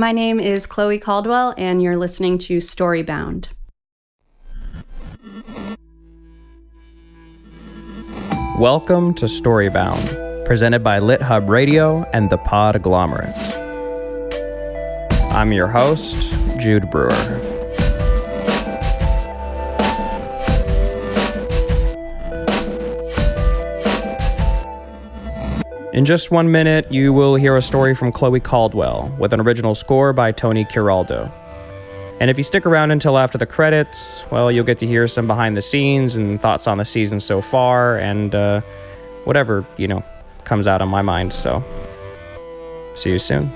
[0.00, 3.48] My name is Chloe Caldwell, and you're listening to Storybound.
[8.60, 13.34] Welcome to Storybound, presented by Lit Hub Radio and the Pod Podglomerate.
[15.32, 17.47] I'm your host, Jude Brewer.
[25.98, 29.74] In just one minute, you will hear a story from Chloe Caldwell with an original
[29.74, 31.28] score by Tony Kieraldo.
[32.20, 35.26] And if you stick around until after the credits, well, you'll get to hear some
[35.26, 38.60] behind the scenes and thoughts on the season so far and uh,
[39.24, 40.04] whatever, you know,
[40.44, 41.32] comes out of my mind.
[41.32, 41.64] So,
[42.94, 43.50] see you soon.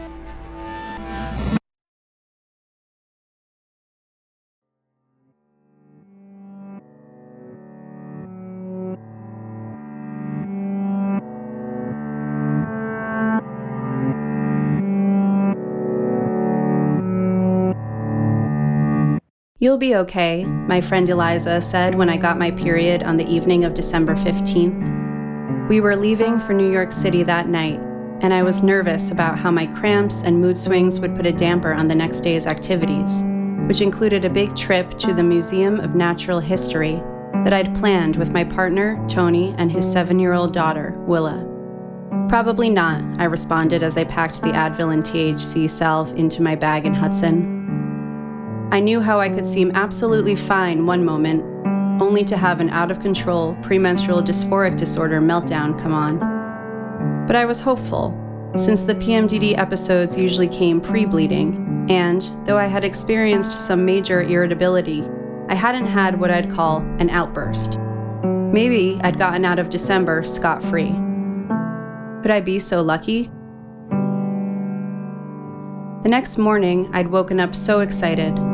[19.63, 23.63] You'll be okay, my friend Eliza said when I got my period on the evening
[23.63, 25.69] of December 15th.
[25.69, 27.79] We were leaving for New York City that night,
[28.23, 31.73] and I was nervous about how my cramps and mood swings would put a damper
[31.75, 33.23] on the next day's activities,
[33.69, 37.01] which included a big trip to the Museum of Natural History
[37.45, 41.47] that I'd planned with my partner, Tony, and his seven year old daughter, Willa.
[42.29, 46.85] Probably not, I responded as I packed the Advil and THC salve into my bag
[46.85, 47.52] in Hudson.
[48.73, 51.45] I knew how I could seem absolutely fine one moment,
[52.01, 57.27] only to have an out of control premenstrual dysphoric disorder meltdown come on.
[57.27, 58.19] But I was hopeful,
[58.57, 64.23] since the PMDD episodes usually came pre bleeding, and though I had experienced some major
[64.23, 65.05] irritability,
[65.51, 67.79] I hadn't had what I'd call an outburst.
[68.25, 70.95] Maybe I'd gotten out of December scot free.
[72.23, 73.31] Could I be so lucky?
[76.05, 78.52] The next morning, I'd woken up so excited.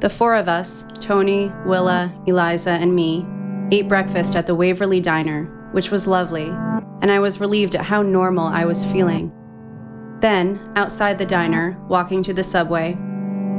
[0.00, 3.26] The four of us, Tony, Willa, Eliza, and me,
[3.70, 6.46] ate breakfast at the Waverly Diner, which was lovely,
[7.02, 9.30] and I was relieved at how normal I was feeling.
[10.20, 12.94] Then, outside the diner, walking to the subway,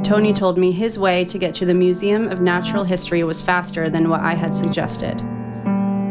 [0.02, 3.88] Tony told me his way to get to the Museum of Natural History was faster
[3.88, 5.22] than what I had suggested.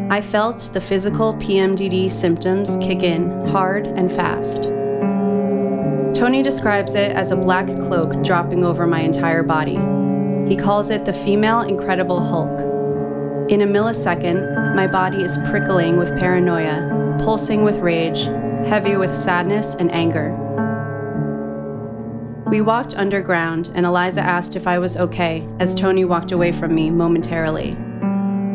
[0.09, 4.63] I felt the physical PMDD symptoms kick in hard and fast.
[6.17, 9.79] Tony describes it as a black cloak dropping over my entire body,
[10.47, 12.59] he calls it the female Incredible Hulk.
[13.49, 18.23] In a millisecond, my body is prickling with paranoia, pulsing with rage,
[18.67, 20.37] heavy with sadness and anger.
[22.47, 26.73] We walked underground, and Eliza asked if I was okay as Tony walked away from
[26.73, 27.77] me momentarily.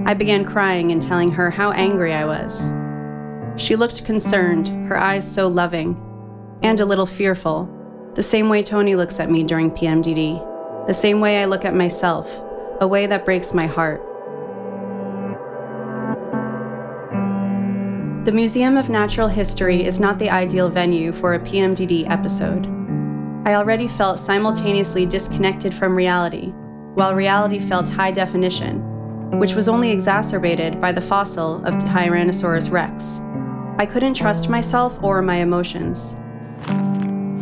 [0.06, 2.72] I began crying and telling her how angry I was.
[3.56, 5.96] She looked concerned, her eyes so loving,
[6.62, 7.70] and a little fearful,
[8.14, 10.56] the same way Tony looks at me during PMDD
[10.86, 12.42] the same way I look at myself,
[12.80, 14.00] a way that breaks my heart.
[18.24, 22.66] The Museum of Natural History is not the ideal venue for a PMDD episode.
[23.44, 26.52] I already felt simultaneously disconnected from reality,
[26.94, 28.80] while reality felt high definition,
[29.41, 33.20] which was only exacerbated by the fossil of Tyrannosaurus rex.
[33.78, 36.16] I couldn't trust myself or my emotions.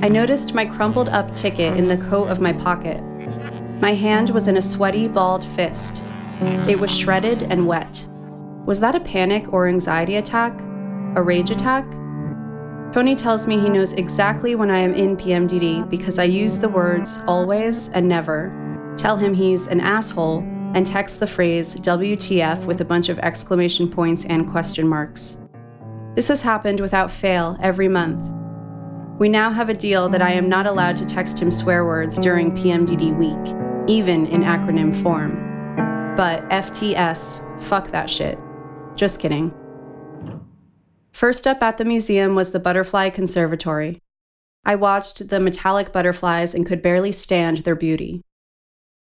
[0.02, 3.02] I noticed my crumpled up ticket in the coat of my pocket
[3.80, 6.02] my hand was in a sweaty, balled fist.
[6.68, 8.06] It was shredded and wet.
[8.66, 10.58] Was that a panic or anxiety attack?
[11.16, 11.84] A rage attack?
[12.92, 16.68] Tony tells me he knows exactly when I am in PMDD because I use the
[16.68, 20.38] words always and never, tell him he's an asshole,
[20.74, 25.38] and text the phrase WTF with a bunch of exclamation points and question marks.
[26.14, 28.32] This has happened without fail every month.
[29.18, 32.16] We now have a deal that I am not allowed to text him swear words
[32.16, 35.34] during PMDD week even in acronym form.
[36.16, 38.38] But FTS, fuck that shit.
[38.94, 39.52] Just kidding.
[41.12, 44.00] First up at the museum was the Butterfly Conservatory.
[44.64, 48.22] I watched the metallic butterflies and could barely stand their beauty.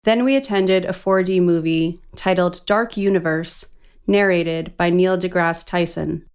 [0.03, 3.65] Then we attended a 4D movie titled Dark Universe,
[4.07, 6.25] narrated by Neil deGrasse Tyson,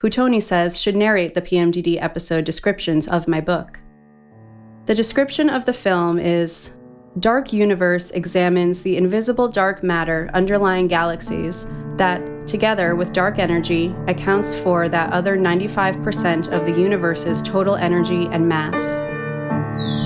[0.00, 3.78] who Tony says should narrate the PMDD episode descriptions of my book.
[4.86, 6.74] The description of the film is
[7.18, 11.66] Dark Universe examines the invisible dark matter underlying galaxies
[11.96, 18.28] that, together with dark energy, accounts for that other 95% of the universe's total energy
[18.32, 18.80] and mass.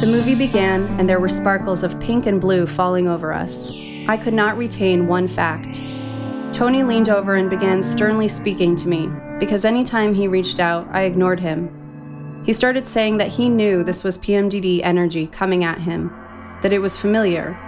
[0.00, 3.70] The movie began, and there were sparkles of pink and blue falling over us.
[4.09, 5.85] I could not retain one fact.
[6.52, 11.02] Tony leaned over and began sternly speaking to me, because anytime he reached out, I
[11.02, 12.43] ignored him.
[12.44, 16.12] He started saying that he knew this was PMDD energy coming at him,
[16.62, 17.58] that it was familiar,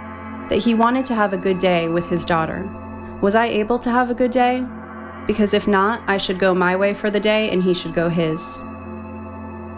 [0.49, 2.67] that he wanted to have a good day with his daughter.
[3.21, 4.65] Was I able to have a good day?
[5.27, 8.09] Because if not, I should go my way for the day and he should go
[8.09, 8.59] his.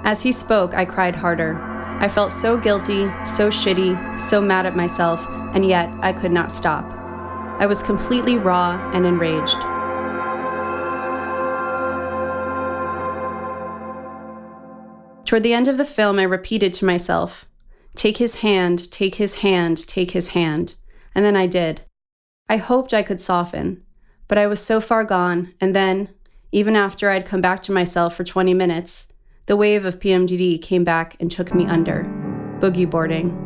[0.03, 1.61] As he spoke, I cried harder.
[1.99, 6.51] I felt so guilty, so shitty, so mad at myself, and yet I could not
[6.51, 6.91] stop.
[7.59, 9.61] I was completely raw and enraged.
[15.25, 17.45] Toward the end of the film, I repeated to myself,
[17.95, 20.75] Take his hand, take his hand, take his hand.
[21.13, 21.81] And then I did.
[22.47, 23.83] I hoped I could soften,
[24.27, 26.09] but I was so far gone, and then,
[26.51, 29.07] even after I'd come back to myself for 20 minutes,
[29.45, 32.03] the wave of PMDD came back and took me under,
[32.59, 33.37] boogie boarding.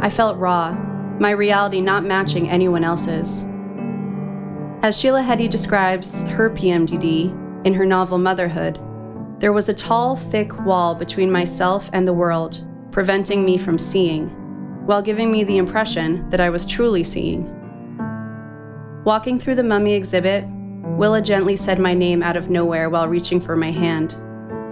[0.00, 0.72] I felt raw,
[1.18, 3.44] my reality not matching anyone else's.
[4.82, 8.78] As Sheila Heti describes her PMDD in her novel Motherhood,
[9.38, 14.28] there was a tall, thick wall between myself and the world, preventing me from seeing,
[14.86, 17.42] while giving me the impression that I was truly seeing.
[19.04, 20.44] Walking through the mummy exhibit,
[20.96, 24.16] Willa gently said my name out of nowhere while reaching for my hand.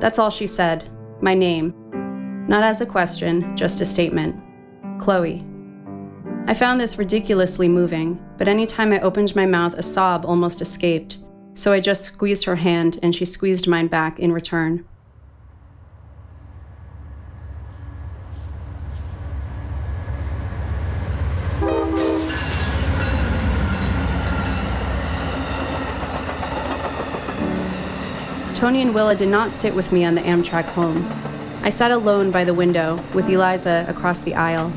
[0.01, 0.89] That's all she said
[1.21, 1.75] my name.
[2.47, 4.41] Not as a question, just a statement
[5.01, 5.45] Chloe.
[6.47, 11.19] I found this ridiculously moving, but anytime I opened my mouth, a sob almost escaped,
[11.55, 14.85] so I just squeezed her hand and she squeezed mine back in return.
[28.63, 31.05] Tony and Willa did not sit with me on the Amtrak home.
[31.65, 34.73] I sat alone by the window with Eliza across the aisle.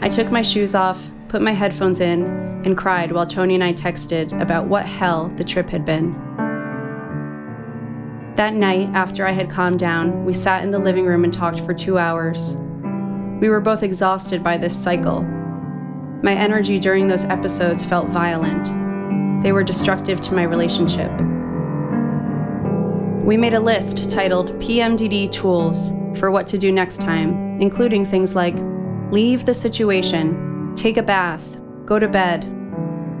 [0.00, 2.24] I took my shoes off, put my headphones in,
[2.64, 6.10] and cried while Tony and I texted about what hell the trip had been.
[8.34, 11.60] That night, after I had calmed down, we sat in the living room and talked
[11.60, 12.56] for two hours.
[13.40, 15.22] We were both exhausted by this cycle.
[16.24, 18.64] My energy during those episodes felt violent.
[19.40, 21.12] They were destructive to my relationship.
[23.30, 28.34] We made a list titled PMDD Tools for what to do next time, including things
[28.34, 28.56] like
[29.12, 32.44] leave the situation, take a bath, go to bed.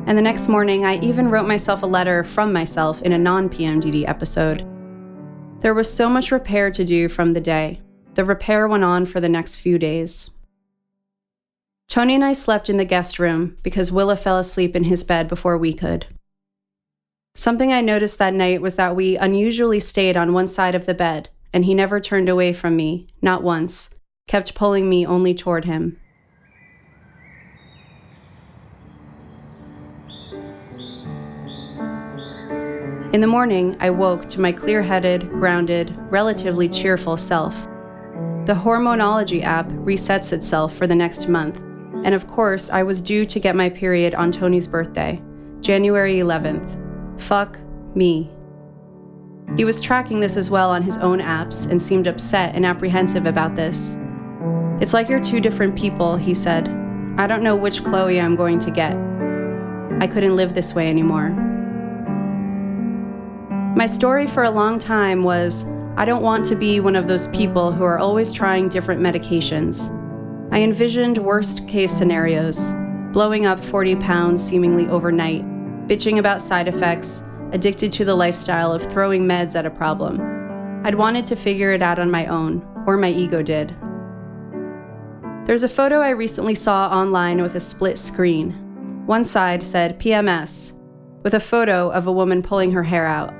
[0.06, 3.48] And the next morning, I even wrote myself a letter from myself in a non
[3.48, 4.66] PMDD episode.
[5.60, 7.80] There was so much repair to do from the day.
[8.14, 10.32] The repair went on for the next few days.
[11.86, 15.28] Tony and I slept in the guest room because Willa fell asleep in his bed
[15.28, 16.06] before we could.
[17.34, 20.94] Something I noticed that night was that we unusually stayed on one side of the
[20.94, 23.90] bed, and he never turned away from me, not once,
[24.26, 25.98] kept pulling me only toward him.
[33.12, 37.54] In the morning, I woke to my clear headed, grounded, relatively cheerful self.
[38.46, 41.58] The Hormonology app resets itself for the next month,
[42.04, 45.22] and of course, I was due to get my period on Tony's birthday,
[45.60, 46.89] January 11th.
[47.20, 47.58] Fuck
[47.94, 48.30] me.
[49.56, 53.26] He was tracking this as well on his own apps and seemed upset and apprehensive
[53.26, 53.96] about this.
[54.80, 56.68] It's like you're two different people, he said.
[57.18, 58.96] I don't know which Chloe I'm going to get.
[60.00, 61.30] I couldn't live this way anymore.
[63.76, 65.64] My story for a long time was
[65.96, 69.90] I don't want to be one of those people who are always trying different medications.
[70.52, 72.72] I envisioned worst case scenarios
[73.12, 75.44] blowing up 40 pounds seemingly overnight,
[75.90, 80.20] bitching about side effects, addicted to the lifestyle of throwing meds at a problem.
[80.84, 83.74] I'd wanted to figure it out on my own, or my ego did.
[85.46, 88.52] There's a photo I recently saw online with a split screen.
[89.04, 90.76] One side said PMS,
[91.24, 93.34] with a photo of a woman pulling her hair out,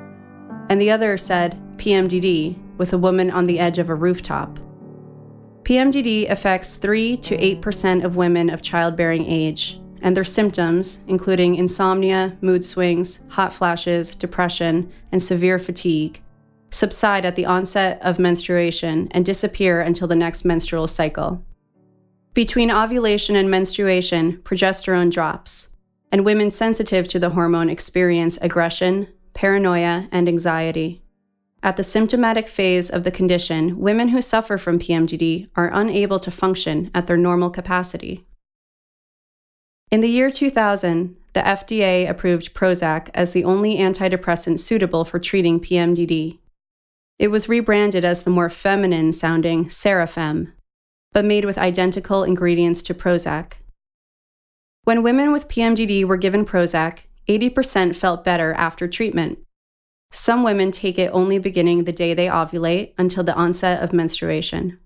[0.69, 4.59] and the other said PMDD, with a woman on the edge of a rooftop.
[5.63, 12.37] PMDD affects 3 to 8% of women of childbearing age, and their symptoms, including insomnia,
[12.41, 16.23] mood swings, hot flashes, depression, and severe fatigue,
[16.71, 21.45] subside at the onset of menstruation and disappear until the next menstrual cycle.
[22.33, 25.71] Between ovulation and menstruation, progesterone drops,
[26.13, 31.03] and women sensitive to the hormone experience aggression, paranoia, and anxiety.
[31.63, 36.31] At the symptomatic phase of the condition, women who suffer from PMDD are unable to
[36.31, 38.27] function at their normal capacity.
[39.91, 45.59] In the year 2000, the FDA approved Prozac as the only antidepressant suitable for treating
[45.59, 46.39] PMDD.
[47.19, 50.53] It was rebranded as the more feminine sounding Sarafem,
[51.13, 53.55] but made with identical ingredients to Prozac.
[54.85, 59.41] When women with PMDD were given Prozac, 80% felt better after treatment.
[60.13, 64.79] Some women take it only beginning the day they ovulate until the onset of menstruation.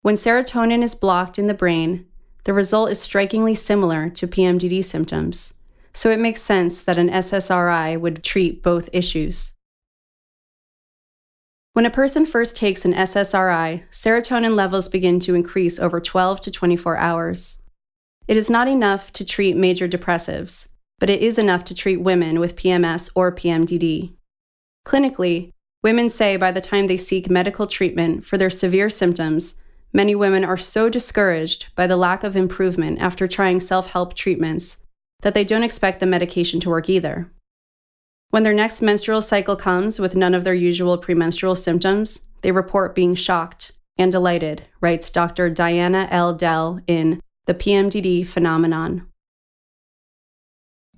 [0.00, 2.06] When serotonin is blocked in the brain,
[2.44, 5.54] the result is strikingly similar to PMDD symptoms,
[5.92, 9.54] so it makes sense that an SSRI would treat both issues.
[11.72, 16.50] When a person first takes an SSRI, serotonin levels begin to increase over 12 to
[16.50, 17.60] 24 hours.
[18.28, 20.68] It is not enough to treat major depressives,
[21.00, 24.14] but it is enough to treat women with PMS or PMDD.
[24.86, 25.50] Clinically,
[25.82, 29.56] women say by the time they seek medical treatment for their severe symptoms,
[29.94, 34.76] many women are so discouraged by the lack of improvement after trying self help treatments
[35.22, 37.30] that they don't expect the medication to work either.
[38.28, 42.94] When their next menstrual cycle comes with none of their usual premenstrual symptoms, they report
[42.94, 45.48] being shocked and delighted, writes Dr.
[45.48, 46.34] Diana L.
[46.34, 49.06] Dell in The PMDD Phenomenon.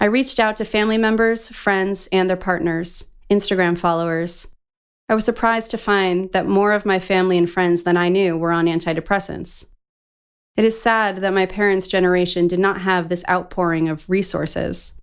[0.00, 4.48] I reached out to family members, friends, and their partners, Instagram followers.
[5.08, 8.36] I was surprised to find that more of my family and friends than I knew
[8.36, 9.66] were on antidepressants.
[10.56, 14.94] It is sad that my parents' generation did not have this outpouring of resources.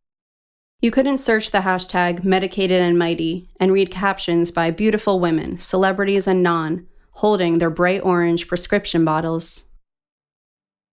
[0.81, 6.27] You couldn't search the hashtag medicated and mighty and read captions by beautiful women, celebrities
[6.27, 9.65] and non, holding their bright orange prescription bottles.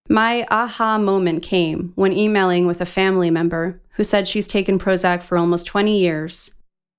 [0.09, 5.23] My aha moment came when emailing with a family member who said she's taken Prozac
[5.23, 6.53] for almost 20 years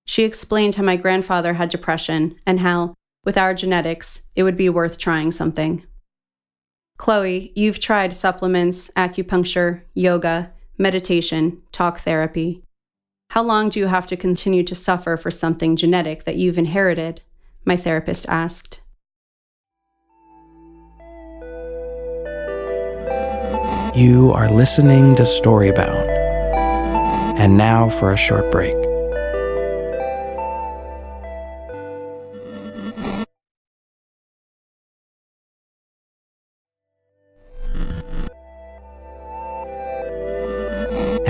[0.06, 4.70] she explained how my grandfather had depression and how, with our genetics, it would be
[4.70, 5.86] worth trying something.
[6.98, 12.64] Chloe, you've tried supplements, acupuncture, yoga, meditation, talk therapy.
[13.32, 17.22] How long do you have to continue to suffer for something genetic that you've inherited?
[17.64, 18.82] My therapist asked.
[23.96, 26.08] You are listening to Storybound.
[27.38, 28.91] And now for a short break.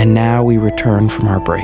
[0.02, 1.64] And now we return from our break.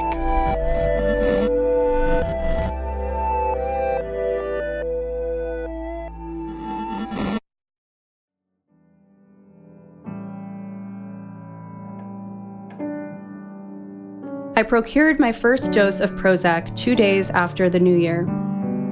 [14.56, 18.28] I procured my first dose of Prozac two days after the new year.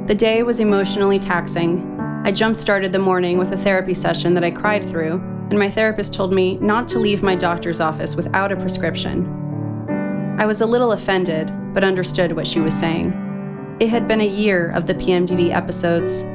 [0.07, 1.99] The day was emotionally taxing.
[2.25, 5.69] I jump started the morning with a therapy session that I cried through and my
[5.69, 9.34] therapist told me not to leave my doctor's office without a prescription.
[10.37, 13.77] I was a little offended, but understood what she was saying.
[13.79, 16.25] It had been a year of the PMDD episodes.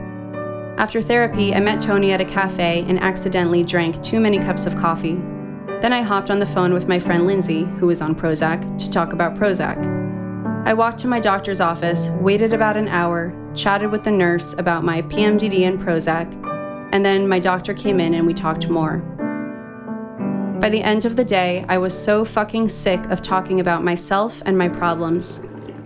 [0.81, 4.75] After therapy, I met Tony at a cafe and accidentally drank too many cups of
[4.75, 5.21] coffee.
[5.83, 8.89] Then I hopped on the phone with my friend Lindsay, who was on Prozac, to
[8.89, 9.77] talk about Prozac.
[10.65, 14.83] I walked to my doctor's office, waited about an hour, chatted with the nurse about
[14.83, 16.33] my PMDD and Prozac,
[16.93, 19.03] and then my doctor came in and we talked more.
[20.61, 24.43] By the end of the day, I was so fucking sick of talking about myself
[24.45, 25.41] and my problems.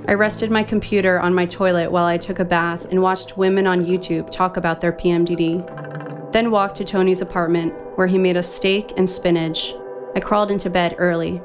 [0.09, 3.69] I rested my computer on my toilet while I took a bath and watched women
[3.69, 6.33] on YouTube talk about their PMDD.
[6.33, 9.75] Then walked to Tony's apartment, where he made us steak and spinach.
[10.17, 11.41] I crawled into bed early.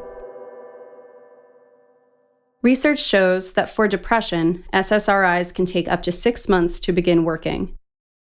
[2.63, 7.77] Research shows that for depression, SSRIs can take up to six months to begin working.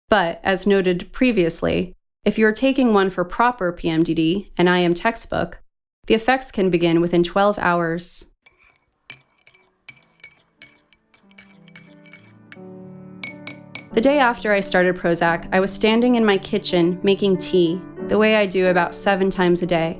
[0.10, 1.94] But, as noted previously,
[2.28, 5.62] if you're taking one for proper PMDD, an IM textbook,
[6.08, 8.26] the effects can begin within 12 hours.
[13.94, 18.18] The day after I started Prozac, I was standing in my kitchen making tea, the
[18.18, 19.98] way I do about seven times a day.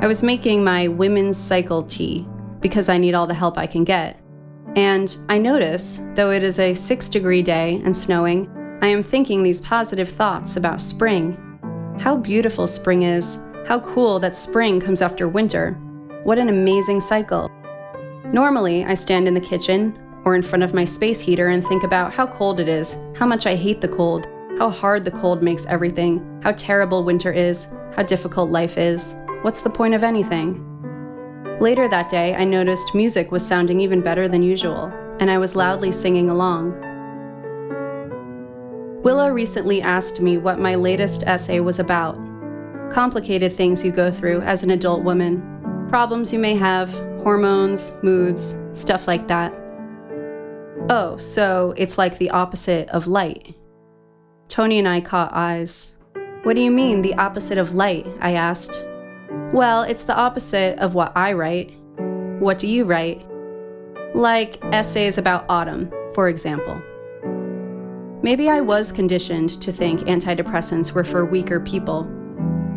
[0.00, 2.24] I was making my women's cycle tea
[2.60, 4.20] because I need all the help I can get.
[4.76, 8.48] And I notice, though it is a six degree day and snowing,
[8.82, 11.38] I am thinking these positive thoughts about spring.
[12.00, 15.74] How beautiful spring is, how cool that spring comes after winter.
[16.24, 17.48] What an amazing cycle.
[18.32, 21.84] Normally, I stand in the kitchen or in front of my space heater and think
[21.84, 24.26] about how cold it is, how much I hate the cold,
[24.58, 29.14] how hard the cold makes everything, how terrible winter is, how difficult life is.
[29.42, 30.58] What's the point of anything?
[31.60, 35.54] Later that day, I noticed music was sounding even better than usual, and I was
[35.54, 36.91] loudly singing along.
[39.02, 42.16] Willa recently asked me what my latest essay was about.
[42.90, 46.92] Complicated things you go through as an adult woman, problems you may have,
[47.22, 49.52] hormones, moods, stuff like that.
[50.90, 53.54] Oh, so it's like the opposite of light.
[54.48, 55.96] Tony and I caught eyes.
[56.42, 58.06] What do you mean, the opposite of light?
[58.20, 58.84] I asked.
[59.52, 61.72] Well, it's the opposite of what I write.
[62.40, 63.26] What do you write?
[64.14, 66.80] like essays about autumn, for example.
[68.22, 72.08] Maybe I was conditioned to think antidepressants were for weaker people.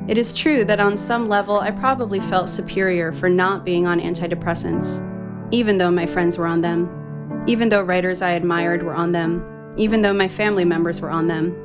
[0.08, 4.00] It is true that on some level I probably felt superior for not being on
[4.00, 5.08] antidepressants,
[5.52, 9.74] even though my friends were on them, even though writers I admired were on them,
[9.78, 11.56] even though my family members were on them.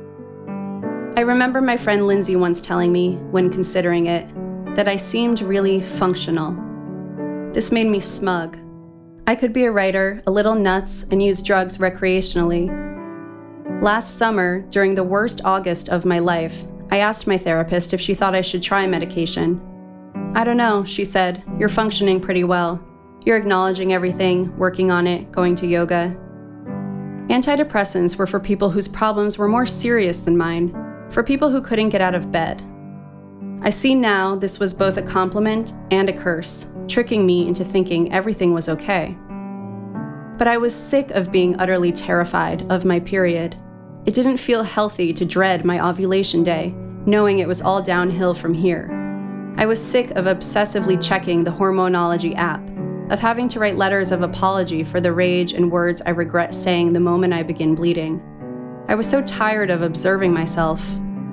[1.17, 4.27] I remember my friend Lindsay once telling me, when considering it,
[4.75, 6.55] that I seemed really functional.
[7.51, 8.59] This made me smug.
[9.25, 12.90] I could be a writer, a little nuts, and use drugs recreationally.
[13.81, 18.13] Last summer, during the worst August of my life, I asked my therapist if she
[18.13, 19.59] thought I should try medication.
[20.35, 21.43] I don't know, she said.
[21.57, 22.79] You're functioning pretty well.
[23.25, 26.15] You're acknowledging everything, working on it, going to yoga.
[27.29, 30.75] Antidepressants were for people whose problems were more serious than mine,
[31.09, 32.61] for people who couldn't get out of bed.
[33.63, 38.13] I see now this was both a compliment and a curse, tricking me into thinking
[38.13, 39.17] everything was okay.
[40.37, 43.57] But I was sick of being utterly terrified of my period.
[44.03, 46.73] It didn't feel healthy to dread my ovulation day,
[47.05, 48.89] knowing it was all downhill from here.
[49.57, 52.67] I was sick of obsessively checking the Hormonology app,
[53.11, 56.93] of having to write letters of apology for the rage and words I regret saying
[56.93, 58.19] the moment I begin bleeding.
[58.87, 60.83] I was so tired of observing myself,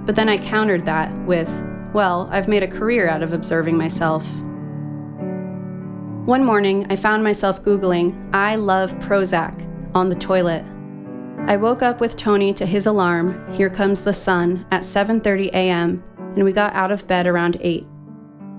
[0.04, 1.48] but then I countered that with,
[1.94, 4.26] well, I've made a career out of observing myself.
[6.26, 10.66] One morning, I found myself Googling, I love Prozac, on the toilet.
[11.46, 16.02] I woke up with Tony to his alarm, Here Comes the Sun, at 7:30 a.m.,
[16.34, 17.86] and we got out of bed around 8.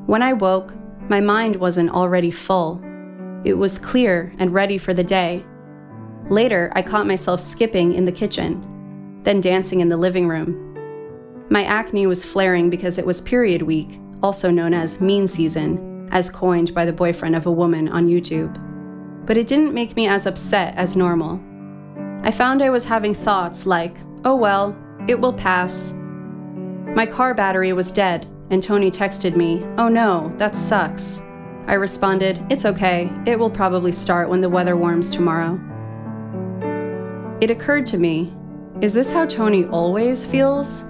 [0.06, 0.74] When I woke,
[1.08, 2.82] my mind wasn't already full.
[3.44, 5.44] It was clear and ready for the day.
[6.30, 10.70] Later, I caught myself skipping in the kitchen, then dancing in the living room,
[11.52, 16.30] my acne was flaring because it was period week, also known as mean season, as
[16.30, 18.54] coined by the boyfriend of a woman on YouTube.
[19.26, 21.42] But it didn't make me as upset as normal.
[22.22, 25.94] I found I was having thoughts like, oh well, it will pass.
[25.94, 31.22] My car battery was dead, and Tony texted me, oh no, that sucks.
[31.68, 35.60] I responded, it's okay, it will probably start when the weather warms tomorrow.
[37.42, 38.34] It occurred to me,
[38.82, 40.84] is this how Tony always feels?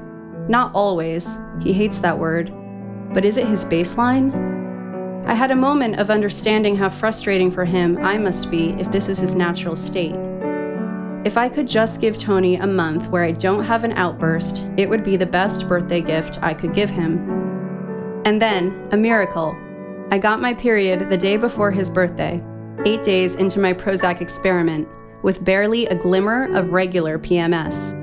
[0.48, 2.52] Not always, he hates that word.
[3.14, 4.34] But is it his baseline?
[5.28, 9.10] I had a moment of understanding how frustrating for him I must be if this
[9.10, 10.16] is his natural state.
[11.26, 14.88] If I could just give Tony a month where I don't have an outburst, it
[14.88, 18.22] would be the best birthday gift I could give him.
[18.24, 19.54] And then, a miracle.
[20.12, 22.42] I got my period the day before his birthday,
[22.86, 24.88] eight days into my Prozac experiment,
[25.22, 27.94] with barely a glimmer of regular PMS.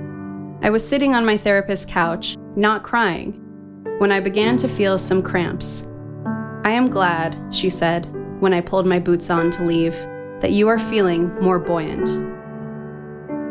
[0.63, 3.33] I was sitting on my therapist's couch, not crying,
[3.97, 5.87] when I began to feel some cramps.
[6.65, 9.95] I am glad, she said, when I pulled my boots on to leave,
[10.41, 12.36] that you are feeling more buoyant.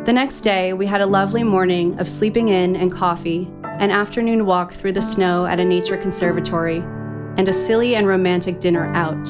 [0.05, 4.45] The next day, we had a lovely morning of sleeping in and coffee, an afternoon
[4.45, 6.77] walk through the snow at a nature conservatory,
[7.37, 9.27] and a silly and romantic dinner out.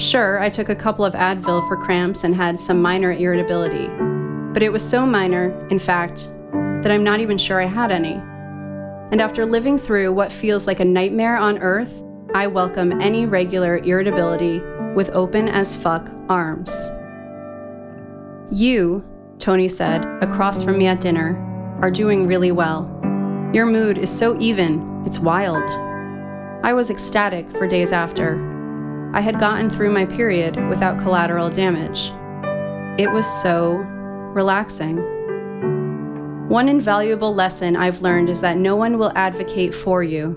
[0.00, 3.88] Sure, I took a couple of Advil for cramps and had some minor irritability,
[4.52, 8.14] but it was so minor, in fact, that I'm not even sure I had any.
[9.10, 13.78] And after living through what feels like a nightmare on earth, I welcome any regular
[13.78, 14.60] irritability
[14.94, 16.70] with open as fuck arms.
[18.52, 19.04] You,
[19.42, 21.36] Tony said, across from me at dinner,
[21.82, 22.88] are doing really well.
[23.52, 25.68] Your mood is so even, it's wild.
[26.64, 28.38] I was ecstatic for days after.
[29.12, 32.12] I had gotten through my period without collateral damage.
[33.00, 33.78] It was so
[34.32, 34.98] relaxing.
[36.48, 40.36] One invaluable lesson I've learned is that no one will advocate for you.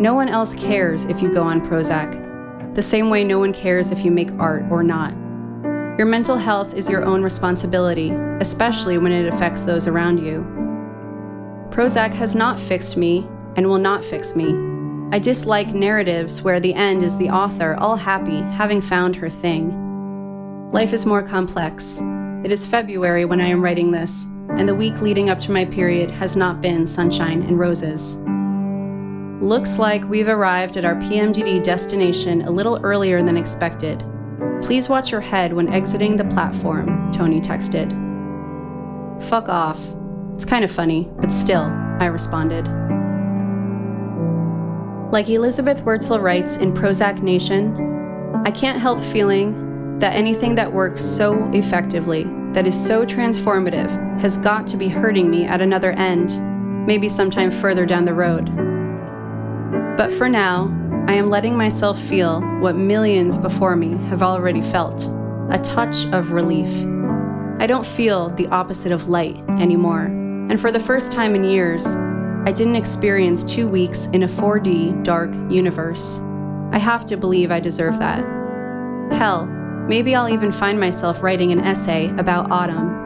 [0.00, 3.92] No one else cares if you go on Prozac, the same way no one cares
[3.92, 5.14] if you make art or not.
[5.98, 10.42] Your mental health is your own responsibility, especially when it affects those around you.
[11.70, 14.54] Prozac has not fixed me and will not fix me.
[15.10, 20.70] I dislike narratives where the end is the author all happy, having found her thing.
[20.70, 21.98] Life is more complex.
[22.44, 25.64] It is February when I am writing this, and the week leading up to my
[25.64, 28.18] period has not been sunshine and roses.
[29.42, 34.04] Looks like we've arrived at our PMDD destination a little earlier than expected.
[34.62, 37.92] Please watch your head when exiting the platform, Tony texted.
[39.22, 39.80] Fuck off.
[40.34, 41.64] It's kind of funny, but still,
[42.00, 42.66] I responded.
[45.12, 51.02] Like Elizabeth Wurtzel writes in Prozac Nation, I can't help feeling that anything that works
[51.02, 53.90] so effectively that is so transformative
[54.20, 58.46] has got to be hurting me at another end, maybe sometime further down the road.
[59.96, 60.66] But for now,
[61.08, 65.08] I am letting myself feel what millions before me have already felt
[65.50, 66.68] a touch of relief.
[67.60, 71.86] I don't feel the opposite of light anymore, and for the first time in years,
[72.44, 76.20] I didn't experience two weeks in a 4D dark universe.
[76.72, 78.24] I have to believe I deserve that.
[79.12, 79.46] Hell,
[79.86, 83.05] maybe I'll even find myself writing an essay about autumn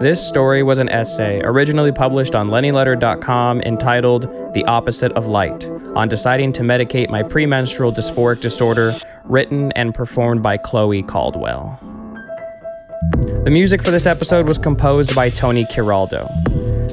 [0.00, 6.06] This story was an essay originally published on lennyletter.com entitled The Opposite of Light on
[6.08, 11.80] deciding to medicate my premenstrual dysphoric disorder, written and performed by Chloe Caldwell.
[13.42, 16.28] The music for this episode was composed by Tony Kieraldo.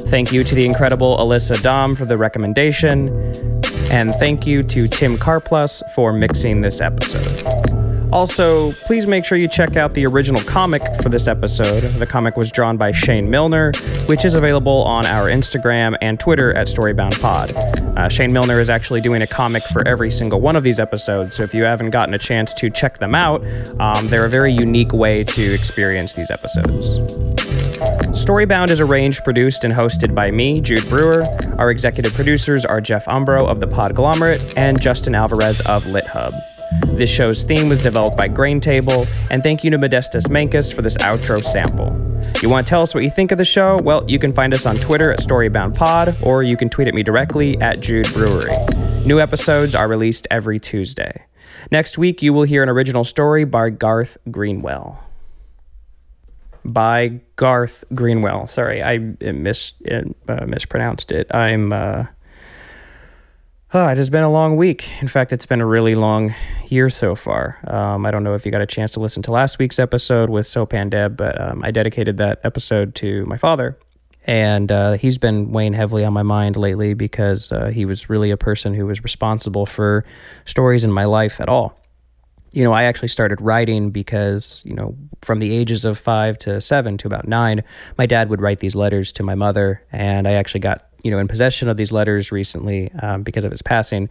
[0.10, 3.10] Thank you to the incredible Alyssa Dom for the recommendation,
[3.92, 7.65] and thank you to Tim Carplus for mixing this episode.
[8.16, 11.82] Also, please make sure you check out the original comic for this episode.
[11.82, 13.74] The comic was drawn by Shane Milner,
[14.06, 17.98] which is available on our Instagram and Twitter at StoryboundPod.
[17.98, 21.36] Uh, Shane Milner is actually doing a comic for every single one of these episodes,
[21.36, 23.44] so if you haven't gotten a chance to check them out,
[23.82, 27.00] um, they're a very unique way to experience these episodes.
[28.16, 31.22] Storybound is arranged, produced, and hosted by me, Jude Brewer.
[31.58, 36.55] Our executive producers are Jeff Umbro of The Podglomerate and Justin Alvarez of LitHub.
[36.96, 40.82] This show's theme was developed by Grain Table, and thank you to Modestus Mankus for
[40.82, 41.88] this outro sample.
[42.42, 43.78] You want to tell us what you think of the show?
[43.80, 47.04] Well, you can find us on Twitter at StoryboundPod, or you can tweet at me
[47.04, 48.50] directly at Jude Brewery.
[49.06, 51.26] New episodes are released every Tuesday.
[51.70, 55.04] Next week, you will hear an original story by Garth Greenwell.
[56.64, 58.48] By Garth Greenwell.
[58.48, 61.28] Sorry, I mis- uh, mispronounced it.
[61.36, 61.74] I'm.
[61.74, 62.06] Uh,
[63.78, 64.90] Oh, it has been a long week.
[65.02, 66.34] In fact, it's been a really long
[66.70, 67.60] year so far.
[67.68, 70.30] Um, I don't know if you got a chance to listen to last week's episode
[70.30, 73.78] with Sopan Deb, but um, I dedicated that episode to my father.
[74.26, 78.32] And uh, he's been weighing heavily on my mind lately because uh, he was really
[78.32, 80.06] a person who was responsible for
[80.46, 81.78] stories in my life at all
[82.56, 86.62] you know, I actually started writing because, you know, from the ages of five to
[86.62, 87.64] seven to about nine,
[87.98, 89.84] my dad would write these letters to my mother.
[89.92, 93.52] And I actually got, you know, in possession of these letters recently um, because of
[93.52, 94.10] his passing.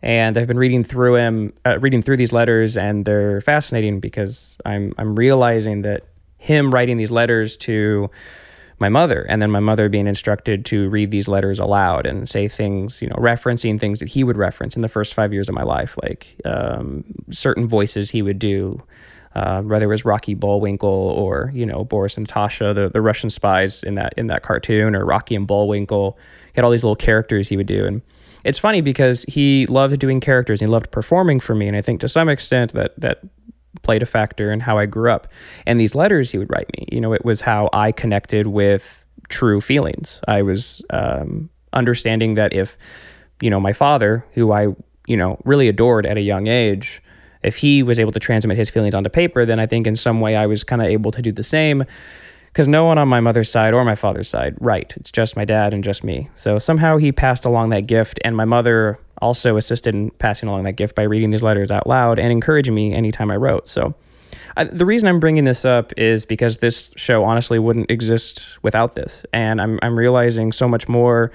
[0.00, 4.58] And I've been reading through him, uh, reading through these letters, and they're fascinating because
[4.64, 6.04] I'm I'm realizing that
[6.38, 8.10] him writing these letters to
[8.82, 12.48] my mother and then my mother being instructed to read these letters aloud and say
[12.48, 15.54] things you know referencing things that he would reference in the first five years of
[15.54, 18.82] my life like um, certain voices he would do
[19.34, 23.30] uh, whether it was Rocky Bullwinkle or you know Boris and Tasha, the, the Russian
[23.30, 26.18] spies in that in that cartoon, or Rocky and Bullwinkle.
[26.46, 28.02] He had all these little characters he would do, and
[28.44, 31.80] it's funny because he loved doing characters and he loved performing for me, and I
[31.80, 33.22] think to some extent that that
[33.80, 35.26] played a factor in how I grew up.
[35.66, 39.04] And these letters he would write me, you know, it was how I connected with
[39.28, 40.20] true feelings.
[40.28, 42.76] I was um, understanding that if,
[43.40, 44.68] you know, my father, who I,
[45.06, 47.02] you know, really adored at a young age,
[47.42, 50.20] if he was able to transmit his feelings onto paper, then I think in some
[50.20, 51.84] way I was kind of able to do the same.
[52.46, 54.92] Because no one on my mother's side or my father's side, right?
[54.96, 56.28] It's just my dad and just me.
[56.34, 60.64] So somehow he passed along that gift, and my mother also assisted in passing along
[60.64, 63.68] that gift by reading these letters out loud and encouraging me anytime I wrote.
[63.68, 63.94] So,
[64.56, 68.94] I, the reason I'm bringing this up is because this show honestly wouldn't exist without
[68.94, 71.32] this, and I'm I'm realizing so much more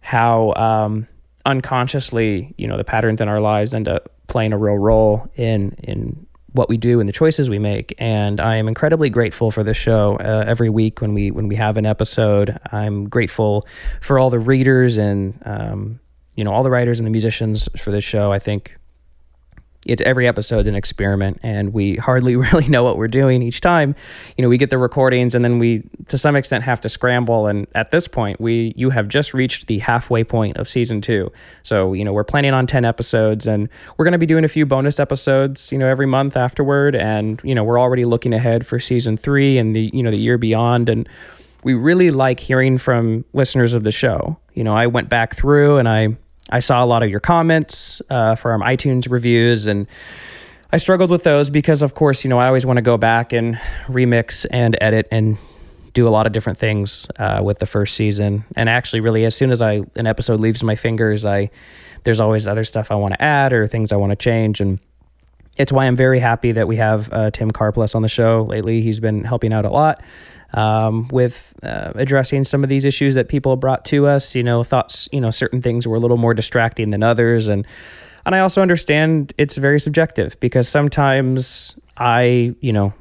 [0.00, 1.06] how um,
[1.46, 5.72] unconsciously you know the patterns in our lives end up playing a real role in
[5.84, 7.94] in what we do and the choices we make.
[7.98, 10.16] And I am incredibly grateful for this show.
[10.16, 13.66] Uh, every week when we when we have an episode, I'm grateful
[14.00, 16.00] for all the readers and um,
[16.38, 18.32] you know all the writers and the musicians for this show.
[18.32, 18.78] I think
[19.86, 23.94] it's every episode an experiment and we hardly really know what we're doing each time
[24.36, 27.46] you know we get the recordings and then we to some extent have to scramble
[27.46, 31.30] and at this point we you have just reached the halfway point of season two
[31.62, 34.48] so you know we're planning on 10 episodes and we're going to be doing a
[34.48, 38.66] few bonus episodes you know every month afterward and you know we're already looking ahead
[38.66, 41.08] for season three and the you know the year beyond and
[41.62, 45.78] we really like hearing from listeners of the show you know i went back through
[45.78, 46.16] and i
[46.50, 49.86] I saw a lot of your comments uh, from iTunes reviews, and
[50.72, 53.32] I struggled with those because, of course, you know, I always want to go back
[53.32, 53.56] and
[53.86, 55.38] remix and edit and
[55.92, 58.44] do a lot of different things uh, with the first season.
[58.56, 61.50] And actually, really, as soon as I an episode leaves my fingers, I
[62.04, 64.78] there's always other stuff I want to add or things I want to change, and
[65.56, 68.80] it's why I'm very happy that we have uh, Tim Carplus on the show lately.
[68.80, 70.02] He's been helping out a lot
[70.52, 74.34] um, with uh, addressing some of these issues that people brought to us.
[74.34, 77.48] You know, thoughts, you know, certain things were a little more distracting than others.
[77.48, 77.66] And,
[78.24, 82.92] and I also understand it's very subjective because sometimes I, you know,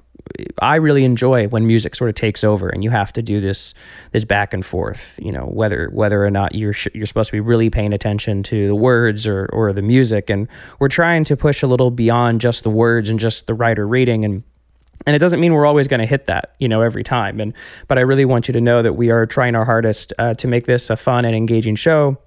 [0.60, 3.74] I really enjoy when music sort of takes over and you have to do this
[4.12, 5.18] this back and forth.
[5.22, 8.68] You know, whether whether or not you're you're supposed to be really paying attention to
[8.68, 10.48] the words or or the music, and
[10.80, 14.26] we're trying to push a little beyond just the words and just the writer reading
[14.26, 14.44] and
[15.06, 17.40] and it doesn't mean we're always going to hit that you know every time.
[17.40, 17.54] And
[17.88, 20.48] but i really want you to know that we are trying our hardest uh, to
[20.48, 22.18] make this a fun and engaging show.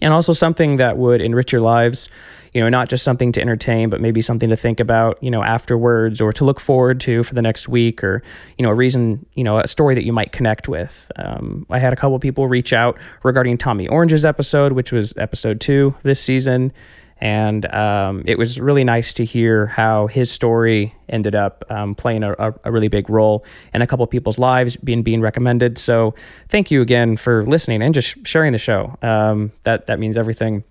[0.00, 2.08] And also something that would enrich your lives
[2.54, 5.42] you know not just something to entertain but maybe something to think about you know
[5.42, 8.22] afterwards or to look forward to for the next week or
[8.56, 11.10] you know a reason you know a story that you might connect with.
[11.16, 15.60] Um, i had a couple people reach out regarding tommy orange's episode which was episode
[15.60, 16.72] two this season
[17.20, 22.22] and um, it was really nice to hear how his story ended up um, playing
[22.22, 25.78] a, a, really big role in a couple of people's lives being being recommended.
[25.78, 26.14] So
[26.48, 28.96] thank you again for listening and just sharing the show.
[29.02, 30.64] Um, that that means everything.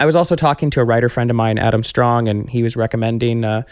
[0.00, 2.74] I was also talking to a writer friend of mine, Adam Strong, and he was
[2.74, 3.64] recommending uh,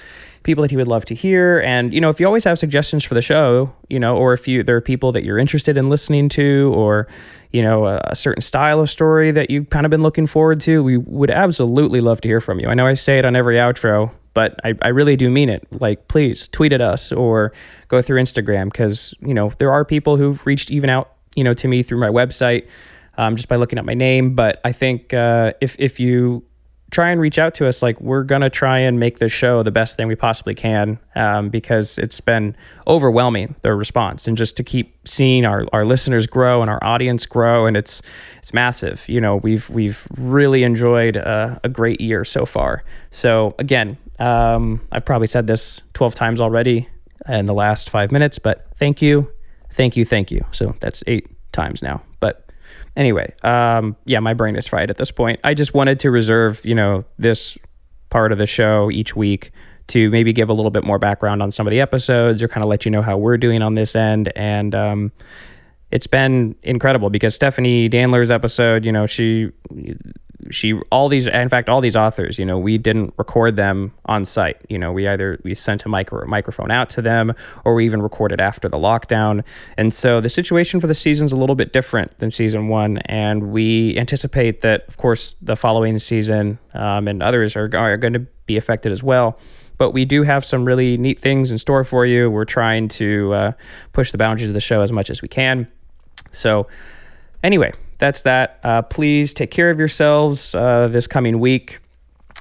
[0.42, 1.60] people that he would love to hear.
[1.60, 4.46] And you know, if you always have suggestions for the show, you know, or if
[4.46, 7.08] you there are people that you're interested in listening to, or
[7.50, 10.60] you know, a, a certain style of story that you've kind of been looking forward
[10.60, 12.68] to, we would absolutely love to hear from you.
[12.68, 15.66] I know I say it on every outro, but I, I really do mean it.
[15.80, 17.54] Like, please tweet at us or
[17.88, 21.54] go through Instagram because you know there are people who've reached even out, you know,
[21.54, 22.68] to me through my website
[23.18, 24.34] um, just by looking at my name.
[24.34, 26.44] But I think uh, if if you
[26.90, 29.70] try and reach out to us, like we're gonna try and make this show the
[29.70, 34.64] best thing we possibly can um, because it's been overwhelming the response and just to
[34.64, 38.00] keep seeing our, our listeners grow and our audience grow and it's
[38.38, 39.06] it's massive.
[39.08, 42.84] You know we've we've really enjoyed a, a great year so far.
[43.10, 46.88] So again, um, I've probably said this twelve times already
[47.28, 49.30] in the last five minutes, but thank you,
[49.72, 50.46] thank you, thank you.
[50.52, 52.47] So that's eight times now, but
[52.96, 55.40] Anyway, um, yeah, my brain is fried at this point.
[55.44, 57.56] I just wanted to reserve, you know, this
[58.10, 59.52] part of the show each week
[59.88, 62.64] to maybe give a little bit more background on some of the episodes or kind
[62.64, 64.32] of let you know how we're doing on this end.
[64.36, 65.12] And um,
[65.90, 69.50] it's been incredible because Stephanie Danler's episode, you know, she
[70.50, 74.24] she all these in fact all these authors you know we didn't record them on
[74.24, 74.56] site.
[74.68, 77.32] You know we either we sent a micro, microphone out to them
[77.64, 79.44] or we even recorded after the lockdown.
[79.76, 82.98] And so the situation for the season's a little bit different than season one.
[83.06, 88.14] And we anticipate that of course the following season um, and others are, are going
[88.14, 89.38] to be affected as well.
[89.76, 92.30] But we do have some really neat things in store for you.
[92.30, 93.52] We're trying to uh,
[93.92, 95.68] push the boundaries of the show as much as we can.
[96.32, 96.66] So
[97.42, 98.60] anyway that's that.
[98.62, 101.80] Uh, please take care of yourselves uh, this coming week.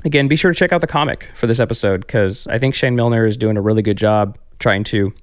[0.06, 2.96] Again, be sure to check out the comic for this episode because I think Shane
[2.96, 5.14] Milner is doing a really good job trying to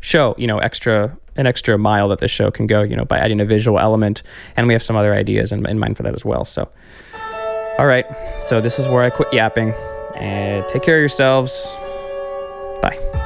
[0.00, 3.18] show, you know, extra an extra mile that this show can go, you know, by
[3.18, 4.22] adding a visual element.
[4.56, 6.44] And we have some other ideas in, in mind for that as well.
[6.44, 6.68] So,
[7.78, 8.04] all right.
[8.42, 9.72] So this is where I quit yapping.
[10.16, 11.74] And take care of yourselves.
[12.82, 13.19] Bye.